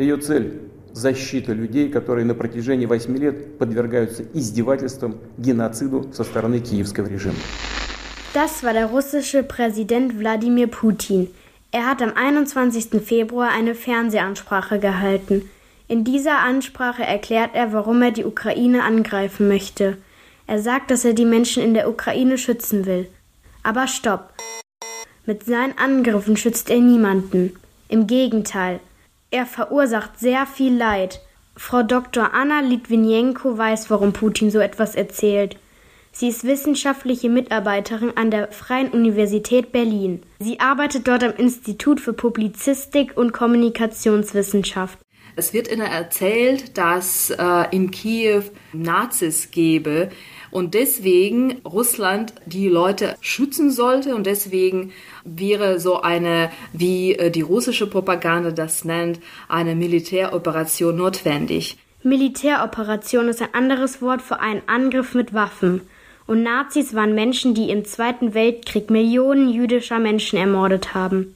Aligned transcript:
Ее 0.00 0.16
цель – 0.16 0.92
защита 0.94 1.52
людей, 1.52 1.90
которые 1.90 2.24
на 2.24 2.34
протяжении 2.34 2.86
восьми 2.86 3.18
лет 3.18 3.58
подвергаются 3.58 4.24
издевательствам, 4.32 5.18
геноциду 5.36 6.10
со 6.14 6.24
стороны 6.24 6.60
киевского 6.60 7.06
режима. 7.06 7.36
Das 8.32 8.62
war 8.62 8.72
der 8.72 8.86
russische 8.86 9.42
Präsident 9.42 10.18
Wladimir 10.18 10.68
Putin. 10.68 11.28
Er 11.70 11.84
hat 11.84 12.00
am 12.00 12.14
21. 12.16 13.04
Februar 13.04 13.50
eine 13.50 13.74
Fernsehansprache 13.74 14.78
gehalten. 14.78 15.50
In 15.86 16.02
dieser 16.02 16.38
Ansprache 16.38 17.02
erklärt 17.02 17.50
er, 17.52 17.74
warum 17.74 18.00
er 18.00 18.12
die 18.12 18.24
Ukraine 18.24 18.84
angreifen 18.84 19.48
möchte. 19.48 19.98
Er 20.46 20.60
sagt, 20.60 20.90
dass 20.90 21.04
er 21.04 21.12
die 21.12 21.26
Menschen 21.26 21.62
in 21.62 21.74
der 21.74 21.90
Ukraine 21.90 22.38
schützen 22.38 22.86
will. 22.86 23.06
Aber 23.62 23.86
stopp! 23.86 24.32
Mit 25.26 25.44
seinen 25.44 25.76
Angriffen 25.76 26.38
schützt 26.38 26.70
er 26.70 26.80
niemanden. 26.80 27.52
Im 27.88 28.06
Gegenteil, 28.06 28.80
er 29.30 29.46
verursacht 29.46 30.18
sehr 30.18 30.46
viel 30.46 30.76
Leid. 30.76 31.20
Frau 31.56 31.82
Dr. 31.82 32.32
Anna 32.34 32.60
Litvinenko 32.60 33.56
weiß, 33.56 33.90
warum 33.90 34.12
Putin 34.12 34.50
so 34.50 34.58
etwas 34.58 34.94
erzählt. 34.94 35.56
Sie 36.12 36.28
ist 36.28 36.44
wissenschaftliche 36.44 37.28
Mitarbeiterin 37.28 38.16
an 38.16 38.30
der 38.30 38.50
Freien 38.50 38.90
Universität 38.90 39.70
Berlin. 39.70 40.22
Sie 40.40 40.58
arbeitet 40.58 41.06
dort 41.06 41.22
am 41.22 41.34
Institut 41.36 42.00
für 42.00 42.12
Publizistik 42.12 43.16
und 43.16 43.32
Kommunikationswissenschaft. 43.32 44.98
Es 45.36 45.52
wird 45.52 45.70
ihnen 45.70 45.86
erzählt, 45.86 46.76
dass 46.76 47.30
äh, 47.30 47.64
in 47.70 47.90
Kiew 47.90 48.42
Nazis 48.72 49.50
gäbe 49.50 50.10
und 50.50 50.74
deswegen 50.74 51.60
Russland 51.64 52.34
die 52.46 52.68
Leute 52.68 53.16
schützen 53.20 53.70
sollte 53.70 54.14
und 54.14 54.26
deswegen 54.26 54.92
wäre 55.24 55.78
so 55.78 56.00
eine, 56.02 56.50
wie 56.72 57.12
äh, 57.14 57.30
die 57.30 57.42
russische 57.42 57.86
Propaganda 57.86 58.50
das 58.50 58.84
nennt, 58.84 59.20
eine 59.48 59.74
Militäroperation 59.74 60.96
notwendig. 60.96 61.78
Militäroperation 62.02 63.28
ist 63.28 63.42
ein 63.42 63.54
anderes 63.54 64.00
Wort 64.00 64.22
für 64.22 64.40
einen 64.40 64.62
Angriff 64.66 65.14
mit 65.14 65.34
Waffen. 65.34 65.82
Und 66.26 66.42
Nazis 66.42 66.94
waren 66.94 67.14
Menschen, 67.14 67.54
die 67.54 67.70
im 67.70 67.84
Zweiten 67.84 68.34
Weltkrieg 68.34 68.88
Millionen 68.88 69.48
jüdischer 69.48 69.98
Menschen 69.98 70.38
ermordet 70.38 70.94
haben. 70.94 71.34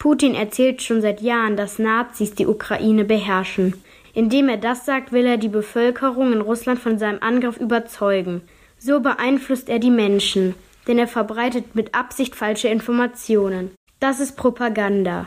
Putin 0.00 0.34
erzählt 0.34 0.82
schon 0.82 1.02
seit 1.02 1.20
Jahren, 1.20 1.58
dass 1.58 1.78
Nazis 1.78 2.34
die 2.34 2.46
Ukraine 2.46 3.04
beherrschen. 3.04 3.74
Indem 4.14 4.48
er 4.48 4.56
das 4.56 4.86
sagt, 4.86 5.12
will 5.12 5.26
er 5.26 5.36
die 5.36 5.48
Bevölkerung 5.48 6.32
in 6.32 6.40
Russland 6.40 6.80
von 6.80 6.98
seinem 6.98 7.22
Angriff 7.22 7.58
überzeugen. 7.58 8.40
So 8.78 9.00
beeinflusst 9.00 9.68
er 9.68 9.78
die 9.78 9.90
Menschen, 9.90 10.54
denn 10.88 10.98
er 10.98 11.06
verbreitet 11.06 11.74
mit 11.74 11.94
Absicht 11.94 12.34
falsche 12.34 12.68
Informationen. 12.68 13.72
Das 14.00 14.20
ist 14.20 14.38
Propaganda. 14.38 15.26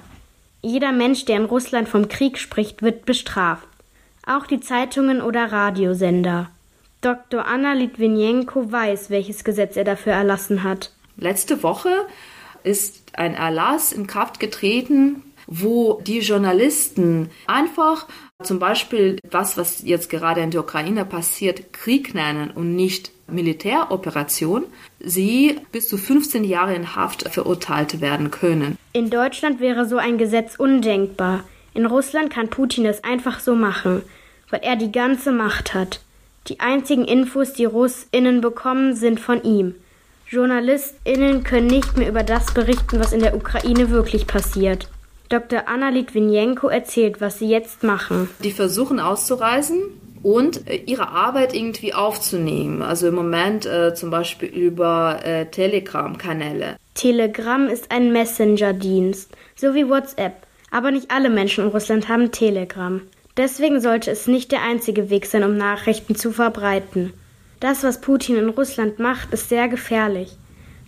Jeder 0.63 0.91
Mensch, 0.91 1.25
der 1.25 1.37
in 1.37 1.45
Russland 1.45 1.87
vom 1.87 2.07
Krieg 2.07 2.39
spricht, 2.39 2.81
wird 2.81 3.05
bestraft. 3.05 3.67
Auch 4.25 4.47
die 4.47 4.59
Zeitungen 4.59 5.21
oder 5.21 5.51
Radiosender. 5.51 6.49
Dr. 7.01 7.45
Anna 7.45 7.73
Litvinenko 7.73 8.71
weiß, 8.71 9.11
welches 9.11 9.43
Gesetz 9.43 9.77
er 9.77 9.83
dafür 9.83 10.13
erlassen 10.13 10.63
hat. 10.63 10.91
Letzte 11.15 11.61
Woche 11.61 12.07
ist 12.63 13.03
ein 13.13 13.35
Erlass 13.35 13.91
in 13.91 14.07
Kraft 14.07 14.39
getreten, 14.39 15.23
wo 15.47 16.01
die 16.05 16.19
Journalisten 16.19 17.29
einfach 17.47 18.07
zum 18.43 18.59
Beispiel 18.59 19.19
was, 19.29 19.57
was 19.57 19.83
jetzt 19.83 20.09
gerade 20.09 20.41
in 20.41 20.51
der 20.51 20.61
Ukraine 20.61 21.05
passiert, 21.05 21.73
Krieg 21.73 22.13
nennen 22.13 22.51
und 22.51 22.75
nicht 22.75 23.11
Militäroperation, 23.27 24.65
sie 24.99 25.59
bis 25.71 25.87
zu 25.87 25.97
15 25.97 26.43
Jahre 26.43 26.75
in 26.75 26.95
Haft 26.95 27.29
verurteilt 27.29 28.01
werden 28.01 28.31
können. 28.31 28.77
In 28.91 29.09
Deutschland 29.09 29.59
wäre 29.59 29.87
so 29.87 29.97
ein 29.97 30.17
Gesetz 30.17 30.55
undenkbar. 30.55 31.43
In 31.73 31.85
Russland 31.85 32.31
kann 32.31 32.49
Putin 32.49 32.85
es 32.85 33.03
einfach 33.03 33.39
so 33.39 33.55
machen, 33.55 34.01
weil 34.49 34.61
er 34.61 34.75
die 34.75 34.91
ganze 34.91 35.31
Macht 35.31 35.73
hat. 35.73 36.01
Die 36.47 36.59
einzigen 36.59 37.05
Infos, 37.05 37.53
die 37.53 37.65
Russinnen 37.65 38.41
bekommen, 38.41 38.95
sind 38.95 39.19
von 39.19 39.41
ihm. 39.43 39.75
JournalistInnen 40.33 41.43
können 41.43 41.67
nicht 41.67 41.95
mehr 41.95 42.09
über 42.09 42.23
das 42.23 42.53
berichten, 42.53 42.99
was 42.99 43.13
in 43.13 43.19
der 43.19 43.35
Ukraine 43.35 43.91
wirklich 43.91 44.25
passiert. 44.25 44.89
Dr. 45.29 45.67
Anna 45.67 45.89
Litvinenko 45.89 46.67
erzählt, 46.67 47.21
was 47.21 47.37
sie 47.37 47.47
jetzt 47.47 47.83
machen. 47.83 48.29
Die 48.43 48.51
versuchen 48.51 48.99
auszureisen 48.99 49.83
und 50.23 50.67
äh, 50.67 50.77
ihre 50.85 51.09
Arbeit 51.09 51.53
irgendwie 51.53 51.93
aufzunehmen. 51.93 52.81
Also 52.81 53.07
im 53.07 53.15
Moment 53.15 53.67
äh, 53.67 53.93
zum 53.93 54.09
Beispiel 54.09 54.49
über 54.49 55.19
äh, 55.23 55.45
Telegram-Kanäle. 55.45 56.77
Telegram 56.95 57.67
ist 57.67 57.91
ein 57.91 58.11
Messenger-Dienst, 58.11 59.31
so 59.55 59.75
wie 59.75 59.87
WhatsApp. 59.87 60.47
Aber 60.71 60.89
nicht 60.89 61.11
alle 61.11 61.29
Menschen 61.29 61.65
in 61.65 61.69
Russland 61.69 62.09
haben 62.09 62.31
Telegram. 62.31 63.01
Deswegen 63.37 63.81
sollte 63.81 64.09
es 64.09 64.27
nicht 64.27 64.51
der 64.51 64.63
einzige 64.63 65.11
Weg 65.11 65.27
sein, 65.27 65.43
um 65.43 65.57
Nachrichten 65.57 66.15
zu 66.15 66.31
verbreiten. 66.31 67.13
Das, 67.63 67.81
was 67.81 68.01
Putin 68.01 68.35
in 68.35 68.49
Russland 68.49 68.99
macht, 68.99 69.33
ist 69.33 69.47
sehr 69.47 69.69
gefährlich. 69.69 70.33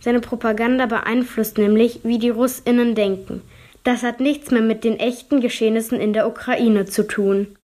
Seine 0.01 0.19
Propaganda 0.19 0.87
beeinflusst 0.87 1.57
nämlich, 1.57 2.01
wie 2.03 2.19
die 2.19 2.31
Russinnen 2.31 2.95
denken. 2.95 3.43
Das 3.85 4.03
hat 4.03 4.19
nichts 4.19 4.51
mehr 4.51 4.61
mit 4.61 4.83
den 4.83 4.99
echten 4.99 5.39
Geschehnissen 5.39 6.01
in 6.01 6.11
der 6.11 6.27
Ukraine 6.27 6.83
zu 6.83 7.07
tun. 7.07 7.55